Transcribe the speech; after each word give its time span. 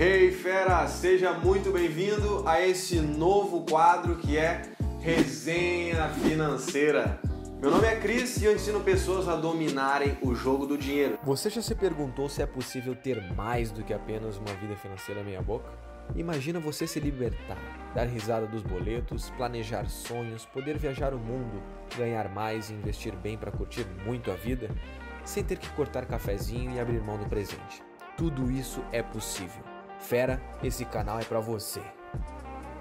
Hey 0.00 0.30
fera, 0.30 0.86
seja 0.86 1.32
muito 1.32 1.72
bem-vindo 1.72 2.44
a 2.46 2.64
esse 2.64 3.00
novo 3.00 3.62
quadro 3.62 4.14
que 4.14 4.38
é 4.38 4.62
Resenha 5.00 6.08
Financeira. 6.10 7.20
Meu 7.60 7.68
nome 7.68 7.88
é 7.88 7.96
Cris 7.96 8.36
e 8.36 8.44
eu 8.44 8.54
ensino 8.54 8.78
pessoas 8.78 9.26
a 9.26 9.34
dominarem 9.34 10.16
o 10.22 10.36
jogo 10.36 10.66
do 10.66 10.78
dinheiro. 10.78 11.18
Você 11.24 11.50
já 11.50 11.60
se 11.60 11.74
perguntou 11.74 12.28
se 12.28 12.40
é 12.40 12.46
possível 12.46 12.94
ter 12.94 13.20
mais 13.34 13.72
do 13.72 13.82
que 13.82 13.92
apenas 13.92 14.36
uma 14.36 14.54
vida 14.54 14.76
financeira 14.76 15.24
meia 15.24 15.42
boca? 15.42 15.68
Imagina 16.14 16.60
você 16.60 16.86
se 16.86 17.00
libertar, 17.00 17.58
dar 17.92 18.04
risada 18.04 18.46
dos 18.46 18.62
boletos, 18.62 19.30
planejar 19.30 19.88
sonhos, 19.88 20.46
poder 20.46 20.78
viajar 20.78 21.12
o 21.12 21.18
mundo, 21.18 21.60
ganhar 21.96 22.28
mais 22.28 22.70
e 22.70 22.74
investir 22.74 23.16
bem 23.16 23.36
para 23.36 23.50
curtir 23.50 23.84
muito 24.06 24.30
a 24.30 24.34
vida, 24.34 24.70
sem 25.24 25.42
ter 25.42 25.58
que 25.58 25.68
cortar 25.70 26.06
cafezinho 26.06 26.70
e 26.70 26.78
abrir 26.78 27.02
mão 27.02 27.18
do 27.18 27.26
presente. 27.26 27.82
Tudo 28.16 28.48
isso 28.48 28.80
é 28.92 29.02
possível. 29.02 29.77
Fera, 30.00 30.40
esse 30.62 30.84
canal 30.84 31.18
é 31.20 31.24
para 31.24 31.40
você. 31.40 31.80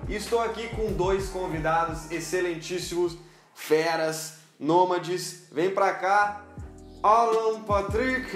Estou 0.08 0.39
aqui 0.39 0.70
com 0.70 0.94
dois 0.94 1.30
convidados 1.30 2.09
excelentíssimos, 2.12 3.17
feras, 3.53 4.35
nômades. 4.59 5.48
Vem 5.52 5.72
pra 5.72 5.94
cá, 5.94 6.45
Alan 7.03 7.61
Patrick. 7.63 8.31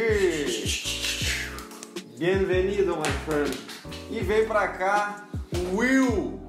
Bem-vindo, 2.17 2.97
my 2.97 3.11
friend. 3.25 3.57
E 4.09 4.19
vem 4.19 4.45
pra 4.45 4.67
cá, 4.67 5.27
Will 5.73 6.39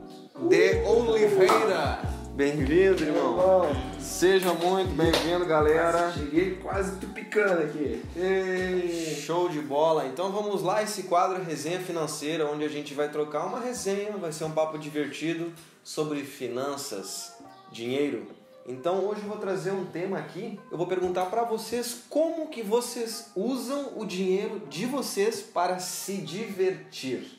de 0.48 0.82
Oliveira. 0.84 2.00
Bem-vindo, 2.34 3.04
irmão. 3.04 3.91
Seja 4.02 4.52
muito 4.52 4.92
bem-vindo, 4.96 5.46
galera. 5.46 6.12
Cheguei 6.12 6.56
quase 6.56 6.96
tupicando 6.98 7.62
aqui. 7.62 8.02
Ei, 8.16 9.14
Show 9.24 9.48
de 9.48 9.60
bola! 9.60 10.06
Então 10.06 10.32
vamos 10.32 10.60
lá, 10.60 10.82
esse 10.82 11.04
quadro 11.04 11.40
é 11.40 11.44
Resenha 11.44 11.78
Financeira, 11.78 12.50
onde 12.50 12.64
a 12.64 12.68
gente 12.68 12.94
vai 12.94 13.08
trocar 13.08 13.46
uma 13.46 13.60
resenha, 13.60 14.16
vai 14.16 14.32
ser 14.32 14.42
um 14.42 14.50
papo 14.50 14.76
divertido 14.76 15.52
sobre 15.84 16.24
finanças, 16.24 17.32
dinheiro. 17.70 18.26
Então 18.66 19.04
hoje 19.04 19.22
eu 19.22 19.28
vou 19.28 19.38
trazer 19.38 19.70
um 19.70 19.84
tema 19.84 20.18
aqui. 20.18 20.58
Eu 20.70 20.76
vou 20.76 20.88
perguntar 20.88 21.26
para 21.26 21.44
vocês 21.44 22.02
como 22.10 22.48
que 22.48 22.62
vocês 22.62 23.30
usam 23.36 23.92
o 23.96 24.04
dinheiro 24.04 24.62
de 24.68 24.84
vocês 24.84 25.40
para 25.40 25.78
se 25.78 26.16
divertir. 26.16 27.38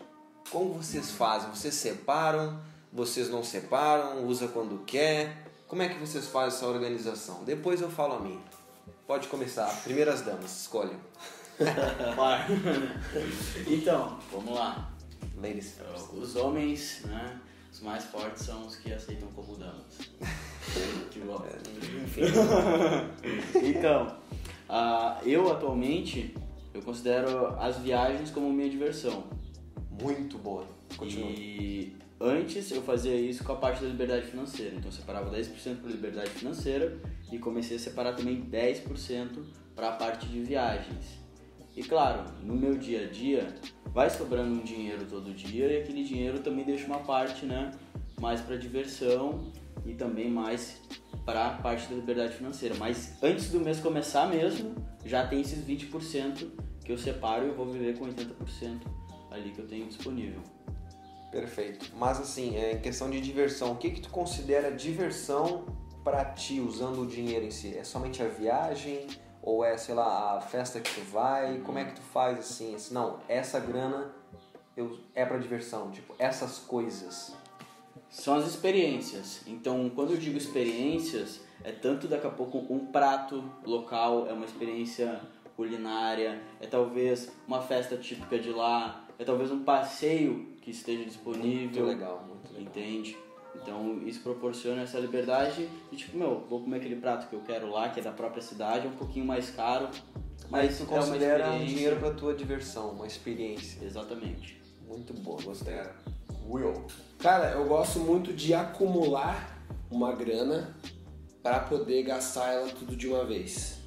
Como 0.50 0.76
vocês 0.76 1.12
fazem? 1.12 1.50
Vocês 1.50 1.74
separam? 1.74 2.62
Vocês 2.92 3.30
não 3.30 3.44
separam? 3.44 4.26
Usa 4.26 4.48
quando 4.48 4.86
quer? 4.86 5.52
Como 5.74 5.82
é 5.82 5.90
que 5.90 6.00
vocês 6.00 6.28
fazem 6.28 6.56
essa 6.56 6.68
organização? 6.68 7.44
Depois 7.44 7.82
eu 7.82 7.90
falo 7.90 8.14
a 8.14 8.20
minha. 8.20 8.40
Pode 9.08 9.28
começar. 9.28 9.66
Primeiras 9.82 10.22
damas, 10.22 10.62
escolhe. 10.62 10.96
Então, 13.66 14.20
vamos 14.32 14.54
lá. 14.54 14.94
Ladies 15.36 15.72
first. 15.72 16.14
Os 16.14 16.36
homens, 16.36 17.02
né? 17.06 17.40
Os 17.72 17.82
mais 17.82 18.04
fortes 18.04 18.46
são 18.46 18.68
os 18.68 18.76
que 18.76 18.94
aceitam 18.94 19.28
como 19.30 19.56
damas. 19.56 19.98
que 21.10 21.20
bom. 21.22 21.42
então, 23.64 24.16
ah, 24.70 25.20
eu 25.24 25.52
atualmente 25.52 26.36
eu 26.72 26.84
considero 26.84 27.48
as 27.60 27.78
viagens 27.78 28.30
como 28.30 28.54
minha 28.54 28.70
diversão. 28.70 29.24
Muito 29.90 30.38
boa. 30.38 30.68
Continua. 30.96 31.32
E 31.32 31.98
antes 32.24 32.72
eu 32.72 32.82
fazia 32.82 33.16
isso 33.16 33.44
com 33.44 33.52
a 33.52 33.56
parte 33.58 33.82
da 33.82 33.88
liberdade 33.88 34.28
financeira. 34.28 34.76
Então 34.76 34.88
eu 34.88 34.92
separava 34.94 35.30
10% 35.30 35.82
para 35.82 35.92
liberdade 35.92 36.30
financeira 36.30 36.98
e 37.32 37.38
comecei 37.38 37.76
a 37.76 37.80
separar 37.80 38.14
também 38.14 38.42
10% 38.42 39.44
para 39.76 39.90
a 39.90 39.92
parte 39.92 40.28
de 40.28 40.42
viagens. 40.42 41.22
E 41.76 41.84
claro, 41.84 42.32
no 42.42 42.56
meu 42.56 42.78
dia 42.78 43.06
a 43.06 43.08
dia 43.10 43.54
vai 43.88 44.10
sobrando 44.10 44.54
um 44.54 44.64
dinheiro 44.64 45.06
todo 45.06 45.34
dia 45.34 45.68
e 45.68 45.82
aquele 45.82 46.04
dinheiro 46.04 46.40
também 46.40 46.64
deixa 46.64 46.86
uma 46.86 47.00
parte, 47.00 47.46
né, 47.46 47.72
mais 48.22 48.40
para 48.40 48.56
diversão 48.56 49.52
e 49.86 49.94
também 49.94 50.30
mais 50.30 50.82
para 51.26 51.48
a 51.48 51.50
parte 51.58 51.88
da 51.90 51.96
liberdade 51.96 52.36
financeira. 52.36 52.76
Mas 52.76 53.22
antes 53.22 53.50
do 53.50 53.59
mês 53.59 53.80
começar 53.80 54.28
mesmo, 54.28 54.76
já 55.06 55.28
tem 55.28 55.42
esses 55.42 55.66
20% 55.66 56.47
que 56.86 56.92
eu 56.92 56.97
separo 56.97 57.46
e 57.46 57.47
eu 57.50 57.56
vou 57.56 57.66
viver 57.66 57.97
com 57.97 58.06
80% 58.06 58.81
ali 59.31 59.52
que 59.52 59.59
eu 59.59 59.68
tenho 59.68 59.88
disponível. 59.88 60.42
Perfeito. 61.34 61.92
Mas 61.98 62.20
assim, 62.20 62.56
é, 62.56 62.74
em 62.74 62.80
questão 62.80 63.10
de 63.10 63.20
diversão, 63.20 63.72
o 63.72 63.76
que 63.76 63.90
que 63.90 64.02
tu 64.02 64.10
considera 64.12 64.72
diversão 64.72 65.66
para 66.04 66.24
ti 66.26 66.60
usando 66.60 67.02
o 67.02 67.08
dinheiro 67.08 67.44
em 67.44 67.50
si? 67.50 67.76
É 67.76 67.84
somente 67.84 68.22
a 68.22 68.28
viagem 68.28 69.08
ou 69.42 69.66
é, 69.66 69.76
sei 69.76 69.96
lá, 69.96 70.38
a 70.38 70.42
festa 70.42 70.80
que 70.80 70.94
tu 70.94 71.02
vai? 71.12 71.58
Como 71.62 71.80
é 71.80 71.86
que 71.86 71.96
tu 71.96 72.02
faz 72.02 72.38
assim? 72.38 72.76
assim 72.76 72.94
não, 72.94 73.20
essa 73.28 73.60
grana 73.60 74.14
eu, 74.78 75.00
é 75.16 75.26
para 75.26 75.40
diversão, 75.40 75.90
tipo, 75.90 76.14
essas 76.20 76.60
coisas. 76.60 77.36
São 78.12 78.36
as 78.36 78.46
experiências. 78.46 79.42
Então, 79.48 79.90
quando 79.90 80.12
eu 80.12 80.18
digo 80.18 80.38
experiências, 80.38 81.42
é 81.64 81.72
tanto 81.72 82.08
daqui 82.08 82.28
a 82.28 82.30
pouco 82.30 82.60
um 82.72 82.86
prato 82.86 83.44
local, 83.66 84.28
é 84.28 84.34
uma 84.34 84.46
experiência 84.46 85.20
culinária, 85.56 86.40
é 86.62 86.68
talvez 86.68 87.32
uma 87.48 87.62
festa 87.62 87.98
típica 87.98 88.38
de 88.38 88.52
lá, 88.52 89.08
é 89.18 89.24
talvez 89.24 89.50
um 89.50 89.64
passeio 89.64 90.53
que 90.63 90.72
esteja 90.72 91.03
disponível. 91.03 91.59
Muito 91.59 91.84
legal, 91.84 92.25
muito 92.28 92.53
legal. 92.53 92.62
Entende? 92.62 93.18
Então 93.56 94.01
isso 94.06 94.22
proporciona 94.22 94.81
essa 94.81 94.97
liberdade 94.97 95.69
de 95.91 95.97
tipo, 95.97 96.18
meu, 96.18 96.46
vou 96.50 96.62
comer 96.62 96.78
aquele 96.78 96.96
prato 96.96 97.28
que 97.28 97.35
eu 97.35 97.41
quero 97.41 97.69
lá, 97.69 97.90
que 97.90 98.00
é 98.00 98.03
da 98.03 98.12
própria 98.12 98.41
cidade, 98.41 98.88
é 98.88 98.90
um 98.90 98.96
pouquinho 98.96 99.25
mais 99.25 99.52
caro, 99.52 99.90
Mas 100.50 100.78
tu 100.78 100.84
é 100.84 100.85
considera 100.88 101.52
um 101.52 101.63
dinheiro 101.63 101.97
para 101.97 102.12
tua 102.12 102.34
diversão, 102.34 102.91
uma 102.91 103.06
experiência. 103.06 103.84
Exatamente. 103.84 104.62
Muito 104.88 105.13
boa, 105.13 105.41
gostei. 105.41 105.75
Will. 106.50 106.85
Cara, 107.19 107.52
eu 107.52 107.66
gosto 107.68 108.00
muito 108.00 108.34
de 108.34 108.53
acumular 108.53 109.62
uma 109.91 110.13
grana 110.13 110.75
para 111.41 111.59
poder 111.59 112.03
gastar 112.03 112.53
ela 112.53 112.69
tudo 112.69 112.96
de 112.96 113.07
uma 113.07 113.25
vez. 113.25 113.79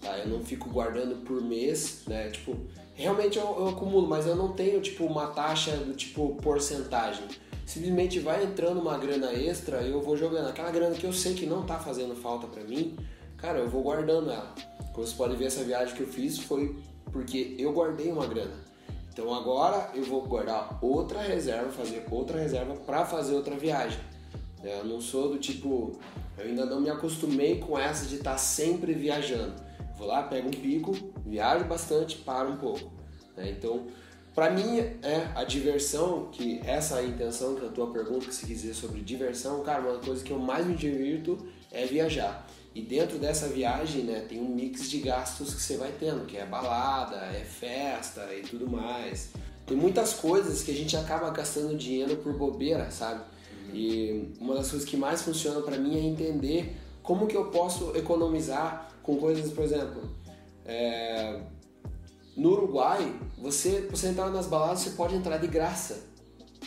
Tá? 0.00 0.18
Eu 0.18 0.28
não 0.28 0.44
fico 0.44 0.68
guardando 0.68 1.24
por 1.24 1.42
mês, 1.42 2.04
né? 2.06 2.30
Tipo, 2.30 2.56
realmente 3.02 3.38
eu, 3.38 3.44
eu 3.44 3.68
acumulo, 3.68 4.08
mas 4.08 4.26
eu 4.26 4.34
não 4.34 4.52
tenho 4.52 4.80
tipo 4.80 5.04
uma 5.04 5.28
taxa 5.28 5.76
do 5.76 5.94
tipo 5.94 6.34
porcentagem. 6.42 7.24
Simplesmente 7.64 8.18
vai 8.18 8.44
entrando 8.44 8.80
uma 8.80 8.96
grana 8.98 9.32
extra 9.32 9.82
eu 9.82 10.00
vou 10.00 10.16
jogando 10.16 10.48
aquela 10.48 10.70
grana 10.70 10.94
que 10.94 11.04
eu 11.04 11.12
sei 11.12 11.34
que 11.34 11.46
não 11.46 11.64
tá 11.64 11.78
fazendo 11.78 12.16
falta 12.16 12.46
pra 12.46 12.64
mim, 12.64 12.96
cara, 13.36 13.58
eu 13.58 13.68
vou 13.68 13.82
guardando 13.82 14.30
ela. 14.30 14.54
Como 14.92 15.06
vocês 15.06 15.12
podem 15.12 15.36
ver, 15.36 15.46
essa 15.46 15.62
viagem 15.62 15.94
que 15.94 16.02
eu 16.02 16.08
fiz 16.08 16.38
foi 16.38 16.76
porque 17.12 17.54
eu 17.58 17.72
guardei 17.72 18.10
uma 18.10 18.26
grana. 18.26 18.68
Então 19.12 19.32
agora 19.34 19.90
eu 19.94 20.04
vou 20.04 20.22
guardar 20.22 20.78
outra 20.82 21.20
reserva, 21.20 21.70
fazer 21.70 22.04
outra 22.10 22.38
reserva 22.38 22.74
para 22.74 23.04
fazer 23.04 23.34
outra 23.34 23.56
viagem. 23.56 24.00
Eu 24.62 24.84
não 24.84 25.00
sou 25.00 25.28
do 25.30 25.38
tipo, 25.38 25.98
eu 26.36 26.44
ainda 26.46 26.66
não 26.66 26.80
me 26.80 26.90
acostumei 26.90 27.58
com 27.58 27.78
essa 27.78 28.06
de 28.06 28.16
estar 28.16 28.38
sempre 28.38 28.92
viajando. 28.92 29.54
Vou 29.96 30.06
lá, 30.06 30.22
pego 30.22 30.48
um 30.48 30.52
pico, 30.52 30.92
viajo 31.28 31.64
bastante, 31.64 32.16
paro 32.18 32.50
um 32.50 32.56
pouco. 32.56 32.90
né? 33.36 33.50
Então, 33.50 33.86
para 34.34 34.50
mim 34.50 34.78
é 34.78 35.32
a 35.34 35.44
diversão, 35.44 36.28
que 36.30 36.60
essa 36.64 36.96
é 36.96 37.00
a 37.00 37.04
intenção 37.04 37.54
da 37.54 37.68
tua 37.68 37.90
pergunta, 37.92 38.26
que 38.26 38.34
se 38.34 38.46
quiser 38.46 38.74
sobre 38.74 39.00
diversão, 39.00 39.62
cara, 39.62 39.82
uma 39.82 39.98
coisa 39.98 40.22
que 40.22 40.30
eu 40.30 40.38
mais 40.38 40.66
me 40.66 40.76
divirto 40.76 41.38
é 41.72 41.84
viajar. 41.86 42.46
E 42.74 42.80
dentro 42.80 43.18
dessa 43.18 43.48
viagem, 43.48 44.04
né, 44.04 44.24
tem 44.28 44.40
um 44.40 44.54
mix 44.54 44.88
de 44.88 44.98
gastos 45.00 45.54
que 45.54 45.60
você 45.60 45.76
vai 45.76 45.92
tendo, 45.98 46.24
que 46.26 46.36
é 46.36 46.46
balada, 46.46 47.16
é 47.16 47.44
festa 47.44 48.32
e 48.32 48.42
tudo 48.42 48.70
mais. 48.70 49.30
Tem 49.66 49.76
muitas 49.76 50.14
coisas 50.14 50.62
que 50.62 50.70
a 50.70 50.74
gente 50.74 50.96
acaba 50.96 51.30
gastando 51.30 51.76
dinheiro 51.76 52.16
por 52.18 52.32
bobeira, 52.34 52.90
sabe? 52.90 53.24
E 53.72 54.32
uma 54.40 54.54
das 54.54 54.70
coisas 54.70 54.88
que 54.88 54.96
mais 54.96 55.22
funciona 55.22 55.60
para 55.60 55.76
mim 55.76 55.96
é 55.96 56.00
entender 56.00 56.76
como 57.02 57.26
que 57.26 57.36
eu 57.36 57.46
posso 57.46 57.96
economizar 57.96 58.92
com 59.02 59.16
coisas, 59.16 59.52
por 59.52 59.64
exemplo, 59.64 60.02
é, 60.68 61.40
no 62.36 62.52
Uruguai, 62.52 63.18
você, 63.38 63.88
você 63.90 64.08
entrar 64.08 64.30
nas 64.30 64.46
baladas, 64.46 64.80
você 64.80 64.90
pode 64.90 65.16
entrar 65.16 65.38
de 65.38 65.46
graça. 65.46 66.06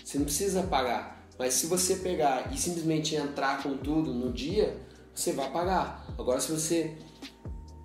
Você 0.03 0.17
não 0.17 0.25
precisa 0.25 0.63
pagar. 0.63 1.23
Mas 1.37 1.53
se 1.53 1.67
você 1.67 1.95
pegar 1.97 2.51
e 2.51 2.57
simplesmente 2.57 3.15
entrar 3.15 3.61
com 3.63 3.77
tudo 3.77 4.13
no 4.13 4.33
dia, 4.33 4.75
você 5.13 5.31
vai 5.31 5.49
pagar. 5.51 6.05
Agora, 6.17 6.39
se 6.41 6.51
você 6.51 6.97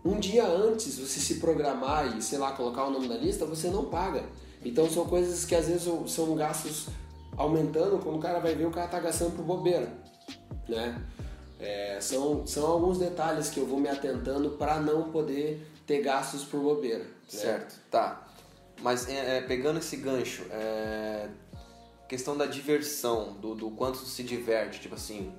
um 0.04 0.18
dia 0.18 0.46
antes 0.46 0.98
você 0.98 1.20
se 1.20 1.34
programar 1.34 2.16
e, 2.16 2.22
sei 2.22 2.38
lá, 2.38 2.52
colocar 2.52 2.84
o 2.86 2.90
nome 2.90 3.08
na 3.08 3.16
lista, 3.16 3.44
você 3.44 3.68
não 3.68 3.84
paga. 3.86 4.24
Então 4.64 4.88
são 4.88 5.04
coisas 5.04 5.44
que 5.44 5.54
às 5.54 5.66
vezes 5.66 5.88
são 6.06 6.34
gastos 6.34 6.86
aumentando, 7.36 7.98
quando 7.98 8.16
o 8.16 8.20
cara 8.20 8.38
vai 8.38 8.54
ver, 8.54 8.66
o 8.66 8.70
cara 8.70 8.88
tá 8.88 9.00
gastando 9.00 9.36
por 9.36 9.44
bobeira, 9.44 9.92
né? 10.68 11.04
É, 11.58 11.98
são, 12.00 12.46
são 12.46 12.66
alguns 12.66 12.98
detalhes 12.98 13.48
que 13.48 13.58
eu 13.58 13.66
vou 13.66 13.78
me 13.78 13.88
atentando 13.88 14.50
para 14.50 14.80
não 14.80 15.10
poder 15.10 15.75
ter 15.86 16.02
gastos 16.02 16.44
por 16.44 16.60
bobeira. 16.60 17.04
né? 17.04 17.10
Certo, 17.28 17.80
tá. 17.90 18.26
Mas 18.82 19.08
é, 19.08 19.38
é, 19.38 19.40
pegando 19.42 19.78
esse 19.78 19.96
gancho, 19.96 20.44
é, 20.50 21.28
questão 22.08 22.36
da 22.36 22.44
diversão, 22.46 23.32
do, 23.34 23.54
do 23.54 23.70
quanto 23.70 23.98
tu 24.00 24.06
se 24.06 24.22
diverte, 24.22 24.80
tipo 24.80 24.94
assim, 24.94 25.32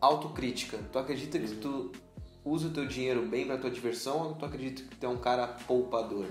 autocrítica. 0.00 0.78
Tu 0.92 0.98
acredita 0.98 1.38
que 1.38 1.54
tu 1.56 1.92
usa 2.44 2.68
o 2.68 2.70
teu 2.70 2.86
dinheiro 2.86 3.22
bem 3.26 3.46
pra 3.46 3.56
tua 3.58 3.70
diversão 3.70 4.28
ou 4.28 4.34
tu 4.34 4.44
acredita 4.44 4.82
que 4.82 4.96
tu 4.96 5.06
é 5.06 5.08
um 5.08 5.16
cara 5.18 5.46
poupador? 5.66 6.26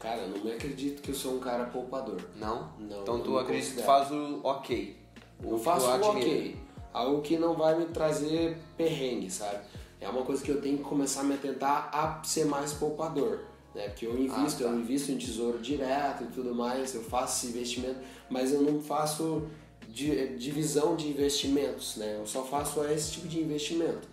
Cara, 0.00 0.20
eu 0.22 0.28
não 0.28 0.44
me 0.44 0.52
acredito 0.52 1.02
que 1.02 1.10
eu 1.10 1.14
sou 1.14 1.34
um 1.36 1.40
cara 1.40 1.64
poupador. 1.66 2.20
Não? 2.36 2.72
Não, 2.78 3.02
Então 3.02 3.18
não 3.18 3.24
tu 3.24 3.38
acredita 3.38 3.74
que 3.76 3.80
tu 3.82 3.84
faz 3.84 4.10
o 4.10 4.40
ok. 4.44 4.96
Eu 5.42 5.54
O 5.54 5.58
faço 5.58 5.86
dinheiro. 5.86 6.08
ok. 6.18 6.56
Algo 6.92 7.20
que 7.22 7.36
não 7.36 7.54
vai 7.54 7.78
me 7.78 7.86
trazer 7.86 8.56
perrengue, 8.76 9.30
sabe? 9.30 9.58
É 10.00 10.08
uma 10.08 10.22
coisa 10.24 10.42
que 10.42 10.50
eu 10.50 10.60
tenho 10.60 10.78
que 10.78 10.84
começar 10.84 11.20
a 11.20 11.24
me 11.24 11.36
tentar 11.36 11.90
a 11.92 12.22
ser 12.24 12.44
mais 12.46 12.72
poupador. 12.72 13.40
Né? 13.74 13.88
Porque 13.88 14.06
eu 14.06 14.18
invisto, 14.18 14.64
Ah, 14.64 14.68
tá. 14.68 14.72
eu 14.72 14.78
invisto 14.80 15.12
em 15.12 15.18
tesouro 15.18 15.58
direto 15.58 16.24
e 16.24 16.26
tudo 16.28 16.54
mais, 16.54 16.94
eu 16.94 17.02
faço 17.02 17.38
esse 17.46 17.56
investimento, 17.56 17.98
mas 18.30 18.52
eu 18.52 18.62
não 18.62 18.80
faço 18.80 19.42
di- 19.88 20.36
divisão 20.36 20.96
de 20.96 21.08
investimentos, 21.08 21.96
né? 21.96 22.16
Eu 22.18 22.26
só 22.26 22.44
faço 22.44 22.82
esse 22.84 23.12
tipo 23.12 23.28
de 23.28 23.40
investimento. 23.40 24.08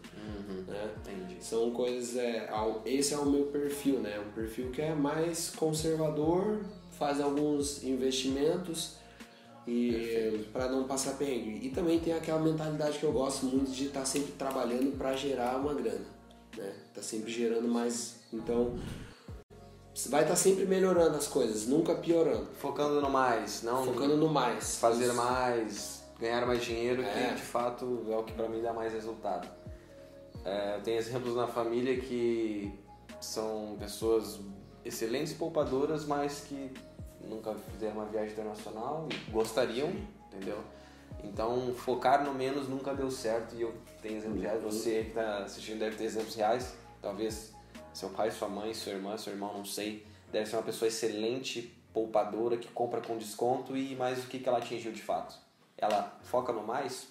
Né? 0.68 0.90
Entendi. 1.02 1.38
São 1.40 1.70
coisas. 1.72 2.16
É, 2.18 2.50
esse 2.86 3.14
é 3.14 3.18
o 3.18 3.26
meu 3.26 3.46
perfil, 3.46 4.00
né? 4.00 4.20
Um 4.20 4.32
perfil 4.32 4.72
que 4.72 4.82
é 4.82 4.94
mais 4.96 5.52
conservador, 5.56 6.62
faz 6.98 7.22
alguns 7.22 7.84
investimentos 7.84 8.96
e 9.68 10.48
para 10.54 10.70
não 10.70 10.84
passar 10.86 11.14
perrengue. 11.18 11.66
E 11.66 11.70
também 11.70 12.00
tem 12.00 12.14
aquela 12.14 12.40
mentalidade 12.40 12.98
que 13.00 13.04
eu 13.06 13.12
gosto 13.12 13.46
muito 13.46 13.72
de 13.72 13.86
estar 13.88 14.06
sempre 14.06 14.34
trabalhando 14.34 14.98
para 14.98 15.16
gerar 15.16 15.58
uma 15.58 15.74
grana, 15.74 16.06
né? 16.58 16.74
Tá 16.94 17.02
sempre 17.02 17.32
gerando 17.32 17.68
mais. 17.68 18.16
Então 18.32 18.76
você 19.94 20.10
vai 20.10 20.24
estar 20.24 20.36
sempre 20.36 20.66
melhorando 20.66 21.16
as 21.18 21.28
coisas, 21.28 21.68
nunca 21.68 21.96
piorando. 21.96 22.48
Focando 22.60 23.00
no 23.02 23.10
mais, 23.10 23.64
não 23.64 23.86
Focando 23.86 24.18
no 24.18 24.28
mais. 24.30 24.76
fazer 24.78 25.06
Isso. 25.06 25.16
mais, 25.16 26.04
ganhar 26.20 26.46
mais 26.46 26.64
dinheiro, 26.64 27.02
É. 27.02 27.30
que 27.30 27.36
de 27.36 27.42
fato 27.42 28.06
é 28.10 28.16
o 28.18 28.24
que 28.24 28.34
pra 28.34 28.48
mim 28.50 28.62
dá 28.62 28.74
mais 28.74 28.92
resultado. 28.94 29.48
É, 30.44 30.76
eu 30.78 30.82
tenho 30.84 30.98
exemplos 30.98 31.36
na 31.36 31.48
família 31.48 31.98
que 32.00 32.72
são 33.20 33.76
pessoas 33.80 34.40
excelentes 34.84 35.34
poupadoras, 35.34 36.06
mas 36.06 36.42
que 36.42 36.72
nunca 37.28 37.54
fizeram 37.72 37.94
uma 37.94 38.06
viagem 38.06 38.32
internacional 38.32 39.08
e 39.12 39.32
gostariam, 39.32 39.92
entendeu? 40.28 40.62
Então, 41.24 41.74
focar 41.74 42.24
no 42.24 42.34
menos 42.34 42.68
nunca 42.68 42.94
deu 42.94 43.10
certo 43.10 43.56
e 43.56 43.62
eu 43.62 43.74
tenho 44.02 44.18
exemplos 44.18 44.42
reais. 44.42 44.62
Você 44.64 45.04
que 45.04 45.10
está 45.10 45.40
assistindo 45.40 45.80
deve 45.80 45.96
ter 45.96 46.04
exemplos 46.04 46.36
reais. 46.36 46.76
Talvez 47.02 47.54
seu 47.94 48.10
pai, 48.10 48.32
sua 48.32 48.48
mãe, 48.48 48.74
sua 48.74 48.94
irmã, 48.94 49.18
seu 49.18 49.34
irmão, 49.34 49.54
não 49.54 49.66
sei. 49.66 50.06
Deve 50.32 50.50
ser 50.50 50.56
uma 50.56 50.64
pessoa 50.64 50.88
excelente, 50.88 51.74
poupadora, 51.94 52.58
que 52.58 52.68
compra 52.68 53.02
com 53.02 53.18
desconto 53.18 53.76
e 53.76 53.96
mais 53.96 54.24
o 54.24 54.28
que, 54.28 54.40
que 54.40 54.48
ela 54.48 54.58
atingiu 54.58 54.92
de 54.92 55.02
fato. 55.02 55.36
Ela 55.78 56.18
foca 56.24 56.52
no 56.52 56.64
mais? 56.64 57.08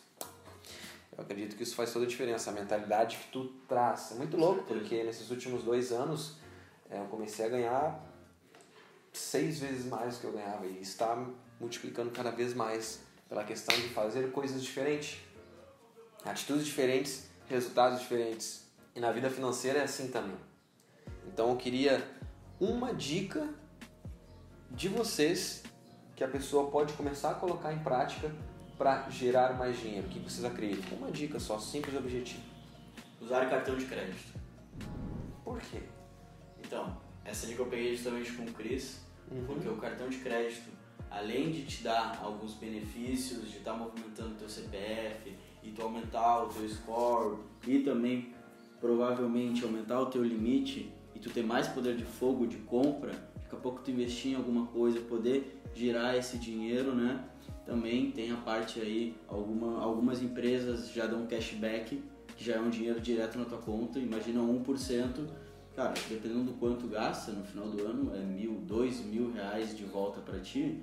Eu 1.17 1.23
acredito 1.23 1.57
que 1.57 1.63
isso 1.63 1.75
faz 1.75 1.93
toda 1.93 2.05
a 2.05 2.09
diferença, 2.09 2.51
a 2.51 2.53
mentalidade 2.53 3.17
que 3.17 3.29
tu 3.31 3.47
traz. 3.69 4.13
É 4.13 4.15
muito 4.15 4.37
louco, 4.37 4.65
porque 4.65 5.03
nesses 5.05 5.31
últimos 5.31 5.63
dois 5.63 5.93
anos 5.93 6.37
é, 6.91 6.99
eu 6.99 7.05
comecei 7.07 7.45
a 7.45 7.49
ganhar 7.49 8.14
seis 9.19 9.61
vezes 9.61 9.87
mais 9.87 10.15
do 10.15 10.21
que 10.21 10.27
eu 10.27 10.33
ganhava 10.33 10.67
e 10.67 10.81
está 10.81 11.17
multiplicando 11.61 12.11
cada 12.11 12.31
vez 12.31 12.53
mais 12.53 13.01
pela 13.29 13.45
questão 13.45 13.75
de 13.75 13.89
fazer 13.89 14.31
coisas 14.33 14.63
diferentes, 14.63 15.19
atitudes 16.25 16.65
diferentes, 16.65 17.29
resultados 17.49 18.01
diferentes. 18.01 18.65
E 18.95 19.01
na 19.01 19.11
vida 19.11 19.31
financeira 19.31 19.81
é 19.81 19.83
assim 19.83 20.09
também. 20.09 20.37
Então 21.27 21.51
eu 21.51 21.57
queria 21.57 22.07
uma 22.61 22.95
dica 22.95 23.49
de 24.71 24.89
vocês 24.89 25.63
que 26.15 26.23
a 26.23 26.29
pessoa 26.29 26.71
pode 26.71 26.93
começar 26.93 27.31
a 27.31 27.35
colocar 27.35 27.73
em 27.73 27.79
prática 27.81 28.33
para 28.77 29.09
gerar 29.09 29.55
mais 29.55 29.79
dinheiro. 29.79 30.07
O 30.07 30.11
que 30.11 30.19
vocês 30.19 30.45
acreditam? 30.45 30.99
Uma 30.99 31.11
dica 31.11 31.39
só, 31.39 31.59
simples 31.59 31.95
e 31.95 31.99
objetiva. 31.99 32.43
Usar 33.21 33.49
cartão 33.49 33.77
de 33.77 33.87
crédito. 33.87 34.39
Por 35.45 35.61
quê? 35.61 35.83
Então, 36.59 36.97
essa 37.25 37.47
dica 37.47 37.63
eu 37.63 37.67
peguei 37.67 37.95
justamente 37.95 38.33
com 38.33 38.45
o 38.45 38.53
Cris, 38.53 39.03
Uhum. 39.31 39.45
porque 39.47 39.67
o 39.69 39.77
cartão 39.77 40.09
de 40.09 40.19
crédito, 40.19 40.69
além 41.11 41.51
de 41.51 41.65
te 41.65 41.83
dar 41.83 42.21
alguns 42.23 42.53
benefícios, 42.55 43.51
de 43.51 43.57
estar 43.59 43.73
movimentando 43.73 44.33
o 44.33 44.35
teu 44.35 44.49
CPF 44.49 45.33
e 45.63 45.71
tu 45.71 45.81
aumentar 45.83 46.45
o 46.45 46.49
teu 46.49 46.69
score 46.69 47.39
e 47.67 47.79
também 47.81 48.35
provavelmente 48.81 49.65
aumentar 49.65 49.99
o 50.01 50.07
teu 50.07 50.23
limite 50.23 50.93
e 51.15 51.19
tu 51.19 51.31
ter 51.31 51.43
mais 51.43 51.67
poder 51.69 51.97
de 51.97 52.05
fogo 52.05 52.47
de 52.47 52.59
compra, 52.59 53.13
daqui 53.37 53.55
a 53.55 53.59
pouco 53.59 53.81
tu 53.81 53.91
investir 53.91 54.33
em 54.33 54.35
alguma 54.35 54.67
coisa, 54.67 55.01
poder 55.01 55.59
girar 55.75 56.15
esse 56.17 56.37
dinheiro, 56.37 56.95
né? 56.95 57.25
Também 57.65 58.11
tem 58.11 58.31
a 58.31 58.37
parte 58.37 58.79
aí, 58.81 59.17
alguma, 59.27 59.81
algumas 59.81 60.21
empresas 60.23 60.91
já 60.93 61.07
dão 61.07 61.27
cashback, 61.27 62.03
que 62.37 62.45
já 62.45 62.57
é 62.57 62.61
um 62.61 62.69
dinheiro 62.69 63.01
direto 63.01 63.39
na 63.39 63.47
tua 63.47 63.59
conta, 63.59 63.99
imagina 63.99 64.41
1%, 64.41 65.27
cara, 65.75 65.95
dependendo 66.09 66.45
do 66.45 66.53
quanto 66.55 66.87
gasta 66.89 67.33
no 67.33 67.45
final 67.45 67.69
do 67.69 67.85
ano, 67.85 68.15
é 68.15 68.21
mil, 68.21 68.61
dois 68.61 69.01
mil 69.01 69.33
reais 69.33 69.77
de 69.77 69.85
volta 69.85 70.21
para 70.21 70.39
ti. 70.41 70.83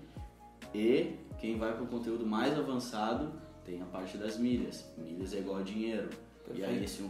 E 0.74 1.16
quem 1.40 1.58
vai 1.58 1.74
para 1.74 1.84
o 1.84 1.88
conteúdo 1.88 2.26
mais 2.26 2.58
avançado 2.58 3.34
tem 3.66 3.82
a 3.82 3.86
parte 3.86 4.18
das 4.18 4.38
milhas. 4.38 4.86
Milhas 4.98 5.34
é 5.34 5.40
igual 5.40 5.58
a 5.58 5.62
dinheiro. 5.64 6.10
E 6.54 6.64
aí 6.64 6.84
esse 6.84 7.02
1% 7.02 7.08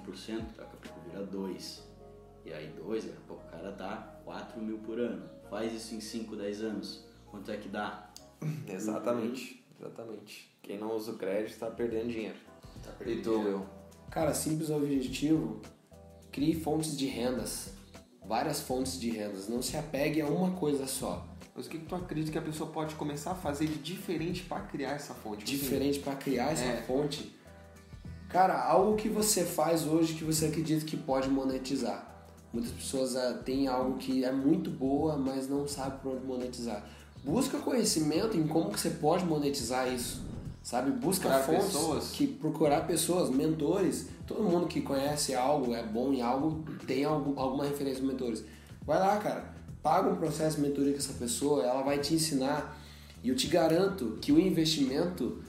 daqui 0.58 0.62
a 0.62 0.64
pouco 0.66 1.00
vira 1.10 1.26
2. 1.26 1.88
E 2.46 2.54
aí 2.54 2.68
2, 2.78 3.06
daqui 3.06 3.18
a 3.18 3.28
pouco 3.28 3.44
o 3.48 3.52
cara 3.52 3.72
tá 3.72 4.22
4 4.26 4.60
mil 4.62 4.78
por 4.80 5.00
ano. 5.00 5.24
Faz 5.50 5.74
isso 5.74 5.96
em 5.96 6.02
5, 6.02 6.36
10 6.36 6.64
anos. 6.64 7.06
Quanto 7.30 7.52
é 7.52 7.58
que 7.58 7.70
dá? 7.70 8.10
Exatamente, 8.68 9.64
exatamente. 9.80 10.52
Quem 10.64 10.78
não 10.80 10.96
usa 10.96 11.12
o 11.12 11.18
crédito 11.18 11.52
está 11.52 11.70
perdendo 11.70 12.10
dinheiro. 12.10 12.38
Tá 12.84 12.92
E 12.92 12.96
perdendo 12.98 13.24
tu, 13.24 13.38
dinheiro. 13.38 13.70
Cara, 14.10 14.34
simples 14.34 14.70
objetivo, 14.70 15.62
crie 16.32 16.54
fontes 16.60 16.98
de 16.98 17.06
rendas. 17.08 17.70
Várias 18.26 18.62
fontes 18.62 19.00
de 19.00 19.10
rendas. 19.10 19.48
Não 19.50 19.62
se 19.62 19.76
apegue 19.78 20.22
a 20.22 20.28
uma 20.28 20.52
coisa 20.52 20.88
só. 20.88 21.26
Mas 21.56 21.66
o 21.66 21.70
que, 21.70 21.78
que 21.80 21.86
tu 21.86 21.96
acredita 21.96 22.32
que 22.32 22.38
a 22.38 22.42
pessoa 22.42 22.70
pode 22.70 22.96
começar 22.96 23.32
a 23.32 23.36
fazer 23.36 23.68
de 23.68 23.78
diferente 23.80 24.44
para 24.44 24.62
criar 24.62 24.92
essa 24.92 25.14
fonte? 25.14 25.44
Tipo 25.44 25.52
assim, 25.58 25.64
Diferente 25.64 26.00
para 26.00 26.16
criar 26.16 26.52
essa 26.52 26.64
É. 26.64 26.82
fonte. 26.84 27.36
Cara, 28.30 28.58
algo 28.64 28.96
que 28.96 29.10
você 29.10 29.44
faz 29.44 29.86
hoje 29.86 30.14
que 30.14 30.24
você 30.24 30.46
acredita 30.46 30.86
que 30.86 30.96
pode 30.96 31.28
monetizar. 31.30 32.08
Muitas 32.54 32.72
pessoas 32.72 33.16
ah, 33.16 33.34
têm 33.46 33.68
algo 33.68 33.98
que 33.98 34.24
é 34.24 34.32
muito 34.32 34.70
boa, 34.70 35.18
mas 35.18 35.50
não 35.50 35.68
sabe 35.68 36.00
por 36.02 36.14
onde 36.16 36.26
monetizar. 36.26 36.86
Busca 37.24 37.58
conhecimento 37.60 38.38
em 38.38 38.48
como 38.48 38.72
que 38.72 38.80
você 38.80 38.90
pode 38.90 39.26
monetizar 39.26 39.94
isso. 39.94 40.22
Sabe? 40.64 40.92
Busca 40.92 41.28
Procurar 41.28 41.44
fontes 41.46 41.66
pessoas. 41.74 42.12
que 42.12 42.28
procurar 42.28 42.88
pessoas, 42.88 43.30
mentores. 43.30 44.08
Todo 44.32 44.44
mundo 44.44 44.66
que 44.66 44.82
conhece 44.82 45.36
algo, 45.36 45.76
é 45.76 45.84
bom 45.84 46.14
em 46.14 46.22
algo, 46.22 46.64
tem 46.88 47.04
algum, 47.04 47.38
alguma 47.38 47.66
referência 47.66 48.02
de 48.02 48.08
mentores. 48.08 48.46
Vai 48.86 48.98
lá, 48.98 49.18
cara. 49.18 49.54
Paga 49.84 50.10
um 50.10 50.16
processo 50.16 50.58
de 50.58 50.62
mentoria 50.62 50.94
com 50.94 51.00
essa 51.00 51.14
pessoa, 51.14 51.64
ela 51.64 51.82
vai 51.82 52.00
te 52.00 52.14
ensinar. 52.14 52.80
E 53.22 53.30
eu 53.30 53.36
te 53.36 53.48
garanto 53.48 54.18
que 54.22 54.32
o 54.32 54.40
investimento, 54.40 55.42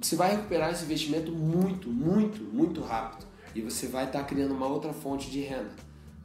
você 0.00 0.14
vai 0.14 0.36
recuperar 0.36 0.70
esse 0.70 0.84
investimento 0.84 1.32
muito, 1.32 1.88
muito, 1.88 2.40
muito 2.42 2.80
rápido. 2.82 3.26
E 3.54 3.60
você 3.60 3.88
vai 3.88 4.04
estar 4.06 4.22
criando 4.24 4.54
uma 4.54 4.66
outra 4.66 4.92
fonte 4.92 5.28
de 5.28 5.40
renda. 5.40 5.72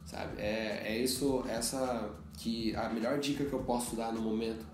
Sabe? 0.04 0.40
É, 0.40 0.82
é 0.84 0.98
isso, 0.98 1.44
essa 1.48 2.10
que 2.38 2.74
a 2.76 2.88
melhor 2.88 3.18
dica 3.18 3.44
que 3.44 3.52
eu 3.52 3.60
posso 3.60 3.96
dar 3.96 4.12
no 4.12 4.20
momento. 4.20 4.64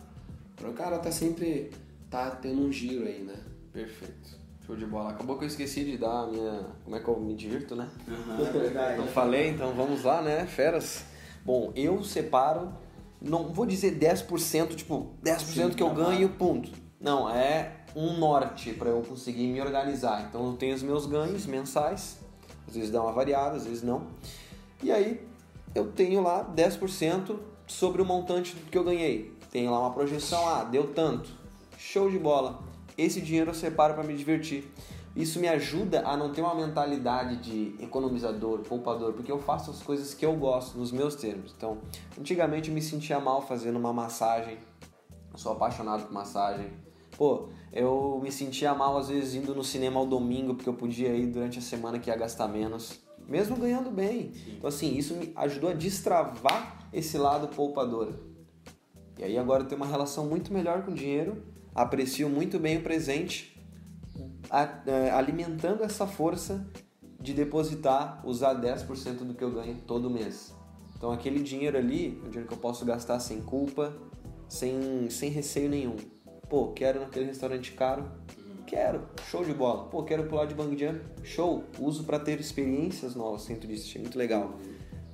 Para 0.55 0.69
o 0.69 0.75
cara 0.75 0.99
tá 0.99 1.11
sempre 1.11 1.71
tá 2.11 2.31
tendo 2.31 2.61
um 2.61 2.71
giro 2.71 3.07
aí, 3.07 3.23
né? 3.23 3.37
Perfeito. 3.73 4.42
Show 4.73 4.77
de 4.77 4.87
bola. 4.87 5.11
Acabou 5.11 5.37
que 5.37 5.45
eu 5.45 5.49
esqueci 5.49 5.85
de 5.85 5.99
dar 5.99 6.23
a 6.23 6.27
minha. 6.27 6.67
Como 6.83 6.97
é 6.97 7.01
que 7.01 7.07
eu 7.07 7.21
me 7.21 7.35
divirto, 7.35 7.77
né? 7.77 7.91
Aham, 8.09 8.43
é 8.43 8.51
verdade. 8.51 8.99
Não 8.99 9.07
falei, 9.07 9.51
então 9.51 9.75
vamos 9.75 10.03
lá, 10.03 10.23
né? 10.23 10.47
Feras. 10.47 11.05
Bom, 11.45 11.73
eu 11.77 12.03
separo, 12.03 12.73
não 13.21 13.53
vou 13.53 13.67
dizer 13.67 13.99
10%, 13.99 14.75
tipo, 14.75 15.15
10% 15.23 15.41
Sim, 15.41 15.71
que 15.71 15.83
eu 15.83 15.89
tá 15.89 15.95
ganho, 15.95 16.29
ponto. 16.31 16.71
Não, 16.99 17.29
é 17.29 17.85
um 17.95 18.17
norte 18.17 18.73
para 18.73 18.89
eu 18.89 19.03
conseguir 19.03 19.49
me 19.49 19.61
organizar. 19.61 20.27
Então 20.29 20.47
eu 20.47 20.53
tenho 20.55 20.75
os 20.75 20.83
meus 20.83 21.05
ganhos 21.05 21.45
mensais, 21.45 22.19
às 22.67 22.75
vezes 22.75 22.91
dá 22.91 23.03
uma 23.03 23.13
variada, 23.13 23.57
às 23.57 23.67
vezes 23.67 23.83
não. 23.83 24.07
E 24.83 24.91
aí 24.91 25.21
eu 25.75 25.93
tenho 25.93 26.23
lá 26.23 26.51
10% 26.57 27.37
sobre 27.67 28.01
o 28.01 28.07
montante 28.07 28.57
que 28.71 28.79
eu 28.79 28.85
ganhei. 28.85 29.37
Tem 29.51 29.69
lá 29.69 29.81
uma 29.81 29.93
projeção, 29.93 30.49
ah, 30.49 30.65
deu 30.65 30.95
tanto. 30.95 31.29
Show 31.77 32.09
de 32.09 32.19
bola. 32.19 32.73
Esse 32.97 33.21
dinheiro 33.21 33.51
eu 33.51 33.55
separo 33.55 33.95
para 33.95 34.03
me 34.03 34.15
divertir. 34.15 34.71
Isso 35.15 35.39
me 35.39 35.47
ajuda 35.47 36.07
a 36.07 36.17
não 36.17 36.33
ter 36.33 36.41
uma 36.41 36.55
mentalidade 36.55 37.37
de 37.37 37.85
economizador, 37.85 38.61
poupador, 38.61 39.13
porque 39.13 39.31
eu 39.31 39.39
faço 39.39 39.71
as 39.71 39.83
coisas 39.83 40.15
que 40.15 40.25
eu 40.25 40.35
gosto, 40.37 40.79
nos 40.79 40.91
meus 40.91 41.15
termos. 41.15 41.53
Então, 41.55 41.79
antigamente 42.19 42.71
eu 42.71 42.75
me 42.75 42.81
sentia 42.81 43.21
mal 43.21 43.43
fazendo 43.43 43.79
uma 43.79 43.93
massagem. 43.93 44.57
Eu 45.31 45.39
sou 45.39 45.53
apaixonado 45.53 46.05
por 46.05 46.13
massagem. 46.13 46.71
Pô, 47.17 47.49
eu 47.71 48.19
me 48.23 48.33
sentia 48.33 48.75
mal 48.75 48.97
às 48.97 49.09
vezes 49.09 49.35
indo 49.35 49.55
no 49.55 49.63
cinema 49.63 50.01
ao 50.01 50.07
domingo, 50.07 50.55
porque 50.55 50.69
eu 50.69 50.75
podia 50.75 51.15
ir 51.15 51.27
durante 51.27 51.59
a 51.59 51.63
semana 51.63 51.99
que 51.99 52.09
ia 52.09 52.17
gastar 52.17 52.49
menos, 52.49 52.99
mesmo 53.29 53.55
ganhando 53.57 53.91
bem. 53.91 54.33
Então, 54.47 54.69
assim, 54.69 54.97
isso 54.97 55.15
me 55.15 55.31
ajudou 55.37 55.69
a 55.69 55.75
destravar 55.75 56.89
esse 56.91 57.19
lado 57.19 57.49
poupador. 57.49 58.15
E 59.19 59.25
aí 59.25 59.37
agora 59.37 59.63
eu 59.63 59.69
tenho 59.69 59.81
uma 59.81 59.87
relação 59.87 60.25
muito 60.25 60.51
melhor 60.55 60.83
com 60.85 60.91
o 60.91 60.95
dinheiro, 60.95 61.52
aprecio 61.75 62.29
muito 62.29 62.59
bem 62.59 62.79
o 62.79 62.83
presente, 62.83 63.61
é, 64.87 65.11
alimentando 65.11 65.83
essa 65.83 66.07
força 66.07 66.67
de 67.21 67.33
depositar, 67.33 68.21
usar 68.27 68.55
10% 68.55 69.25
do 69.25 69.35
que 69.35 69.43
eu 69.43 69.53
ganho 69.53 69.77
todo 69.87 70.11
mês. 70.11 70.55
Então 70.97 71.13
aquele 71.13 71.41
dinheiro 71.41 71.79
ali, 71.79 72.21
o 72.25 72.29
dinheiro 72.29 72.47
que 72.47 72.55
eu 72.55 72.59
posso 72.59 72.85
gastar 72.85 73.19
sem 73.21 73.41
culpa, 73.41 73.95
sem, 74.49 75.09
sem 75.09 75.31
receio 75.31 75.69
nenhum. 75.69 75.97
Pô, 76.49 76.69
quero 76.73 77.01
naquele 77.01 77.27
restaurante 77.27 77.73
caro? 77.73 78.05
Quero, 78.67 79.07
show 79.29 79.45
de 79.45 79.53
bola. 79.53 79.85
Pô, 79.85 80.03
quero 80.03 80.25
pular 80.25 80.47
de 80.47 80.55
bang 80.55 80.79
jump? 80.79 81.01
Show. 81.25 81.65
Uso 81.79 82.05
para 82.05 82.19
ter 82.19 82.41
experiências 82.41 83.15
novas 83.15 83.47
dentro 83.47 83.67
disso, 83.69 83.87
achei 83.89 84.01
muito 84.01 84.19
legal. 84.19 84.59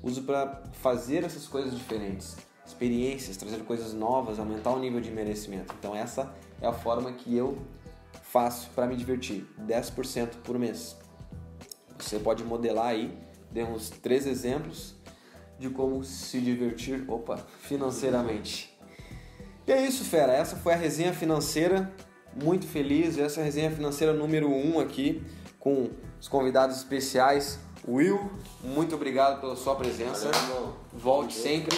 Uso 0.02 0.22
para 0.22 0.62
fazer 0.72 1.24
essas 1.24 1.46
coisas 1.46 1.76
diferentes, 1.76 2.36
experiências, 2.68 3.36
trazer 3.36 3.64
coisas 3.64 3.92
novas, 3.92 4.38
aumentar 4.38 4.70
o 4.70 4.78
nível 4.78 5.00
de 5.00 5.10
merecimento. 5.10 5.74
Então 5.78 5.94
essa 5.94 6.32
é 6.60 6.66
a 6.66 6.72
forma 6.72 7.12
que 7.12 7.36
eu 7.36 7.58
faço 8.22 8.70
para 8.70 8.86
me 8.86 8.96
divertir, 8.96 9.46
10% 9.66 10.36
por 10.44 10.58
mês. 10.58 10.96
Você 11.98 12.18
pode 12.18 12.44
modelar 12.44 12.86
aí, 12.86 13.16
dei 13.50 13.64
uns 13.64 13.90
três 13.90 14.26
exemplos 14.26 14.94
de 15.58 15.68
como 15.68 16.04
se 16.04 16.40
divertir, 16.40 17.04
opa, 17.08 17.38
financeiramente. 17.60 18.78
E 19.66 19.72
é 19.72 19.84
isso, 19.84 20.04
fera. 20.04 20.32
Essa 20.32 20.56
foi 20.56 20.72
a 20.72 20.76
resenha 20.76 21.12
financeira. 21.12 21.92
Muito 22.42 22.66
feliz. 22.66 23.18
Essa 23.18 23.40
é 23.40 23.42
a 23.42 23.44
resenha 23.44 23.70
financeira 23.70 24.12
número 24.12 24.48
1 24.48 24.76
um 24.76 24.80
aqui, 24.80 25.22
com 25.58 25.90
os 26.20 26.28
convidados 26.28 26.76
especiais. 26.76 27.58
Will, 27.86 28.30
muito 28.62 28.94
obrigado 28.94 29.40
pela 29.40 29.56
sua 29.56 29.74
presença. 29.74 30.30
Valeu, 30.30 30.76
Volte 30.92 31.34
sempre. 31.34 31.76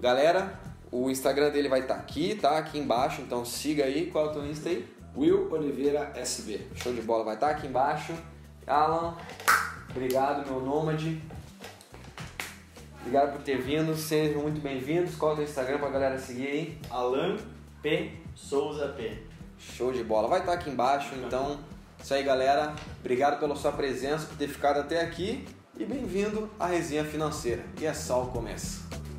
Galera, 0.00 0.56
o 0.92 1.10
Instagram 1.10 1.50
dele 1.50 1.68
vai 1.68 1.80
estar 1.80 1.94
aqui, 1.94 2.36
tá? 2.36 2.56
Aqui 2.56 2.78
embaixo, 2.78 3.20
então 3.20 3.44
siga 3.44 3.84
aí. 3.84 4.06
Qual 4.06 4.26
é 4.26 4.28
o 4.28 4.32
teu 4.32 4.46
Insta 4.46 4.68
aí? 4.68 4.88
Will 5.16 5.52
Oliveira 5.52 6.12
SB. 6.14 6.68
Show 6.76 6.92
de 6.92 7.02
bola, 7.02 7.24
vai 7.24 7.34
estar 7.34 7.50
aqui 7.50 7.66
embaixo. 7.66 8.14
Alan, 8.64 9.16
obrigado, 9.90 10.48
meu 10.48 10.60
nômade. 10.60 11.20
Obrigado 13.00 13.32
por 13.32 13.42
ter 13.42 13.60
vindo, 13.60 13.96
sejam 13.96 14.42
muito 14.42 14.60
bem-vindos. 14.60 15.16
Qual 15.16 15.32
é 15.32 15.34
o 15.34 15.36
teu 15.38 15.44
Instagram 15.46 15.78
pra 15.78 15.88
galera 15.88 16.16
seguir 16.16 16.46
aí? 16.46 16.78
Alan 16.88 17.36
P. 17.82 18.12
Souza 18.36 18.86
P. 18.96 19.20
Show 19.58 19.90
de 19.90 20.04
bola, 20.04 20.28
vai 20.28 20.38
estar 20.38 20.52
aqui 20.52 20.70
embaixo, 20.70 21.12
então. 21.16 21.58
Isso 22.00 22.14
aí, 22.14 22.22
galera. 22.22 22.72
Obrigado 23.00 23.40
pela 23.40 23.56
sua 23.56 23.72
presença, 23.72 24.26
por 24.26 24.36
ter 24.36 24.46
ficado 24.46 24.78
até 24.78 25.00
aqui. 25.00 25.44
E 25.76 25.84
bem-vindo 25.84 26.48
à 26.56 26.66
Resenha 26.66 27.04
Financeira. 27.04 27.64
E 27.80 27.84
é 27.86 27.92
só 27.92 28.22
o 28.22 28.26
começo. 28.28 28.97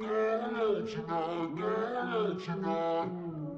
National, 0.00 0.82
national, 0.86 2.34
national. 2.34 3.49